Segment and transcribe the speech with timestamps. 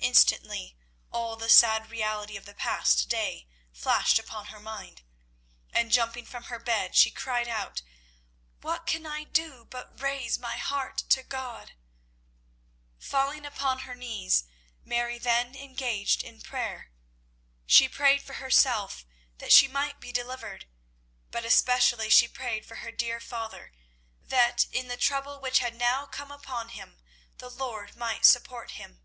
[0.00, 0.76] Instantly
[1.10, 5.00] all the sad reality of the past day flashed upon her mind,
[5.72, 7.80] and, jumping from her bed, she cried out,
[8.60, 11.72] "What can I do but raise my heart to God?"
[12.98, 14.44] Falling upon her knees,
[14.84, 16.90] Mary then engaged in prayer.
[17.64, 19.06] She prayed for herself,
[19.38, 20.66] that she might be delivered,
[21.30, 23.72] but especially she prayed for her dear father,
[24.22, 27.00] that in the trouble which had now come upon him
[27.38, 29.00] the Lord might support him.